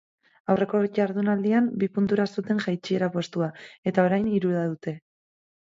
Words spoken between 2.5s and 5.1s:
jaitsiera postua eta orain hirura dute.